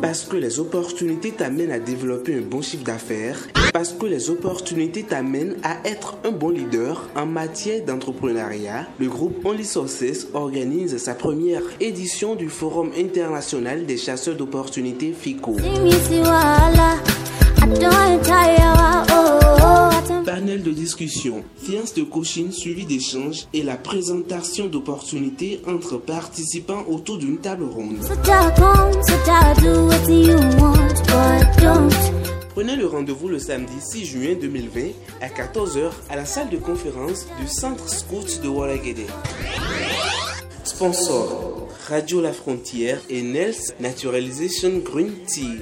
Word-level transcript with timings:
Parce 0.00 0.24
que 0.24 0.36
les 0.36 0.58
opportunités 0.58 1.30
t'amènent 1.30 1.70
à 1.70 1.78
développer 1.78 2.34
un 2.34 2.40
bon 2.40 2.62
chiffre 2.62 2.82
d'affaires. 2.84 3.38
Parce 3.72 3.92
que 3.92 4.06
les 4.06 4.28
opportunités 4.28 5.04
t'amènent 5.04 5.56
à 5.62 5.76
être 5.84 6.16
un 6.24 6.32
bon 6.32 6.50
leader 6.50 7.08
en 7.14 7.26
matière 7.26 7.84
d'entrepreneuriat. 7.84 8.88
Le 8.98 9.08
groupe 9.08 9.44
Only 9.44 9.64
Sources 9.64 10.26
organise 10.34 10.96
sa 10.98 11.14
première 11.14 11.62
édition 11.80 12.34
du 12.34 12.48
Forum 12.48 12.90
international 12.98 13.86
des 13.86 13.96
chasseurs 13.96 14.36
d'opportunités 14.36 15.12
FICO. 15.12 15.56
Panel 20.92 21.08
de 21.08 21.08
discussion, 21.08 21.44
séance 21.56 21.94
de 21.94 22.02
coaching 22.02 22.50
suivi 22.50 22.84
d'échanges 22.84 23.46
et 23.52 23.62
la 23.62 23.76
présentation 23.76 24.66
d'opportunités 24.66 25.60
entre 25.66 25.96
participants 25.96 26.84
autour 26.88 27.18
d'une 27.18 27.38
table 27.38 27.64
ronde. 27.64 27.98
Prenez 32.54 32.76
le 32.76 32.86
rendez-vous 32.86 33.28
le 33.28 33.38
samedi 33.38 33.72
6 33.80 34.04
juin 34.04 34.34
2020 34.40 34.80
à 35.20 35.28
14h 35.28 35.90
à 36.10 36.16
la 36.16 36.24
salle 36.24 36.50
de 36.50 36.58
conférence 36.58 37.26
du 37.40 37.48
Centre 37.48 37.88
Scout 37.88 38.40
de 38.42 38.48
Waragede. 38.48 39.06
Sponsor 40.64 41.68
Radio 41.88 42.20
La 42.20 42.32
Frontière 42.32 43.00
et 43.08 43.22
Nels 43.22 43.54
Naturalization 43.80 44.78
Green 44.84 45.12
Tea. 45.26 45.58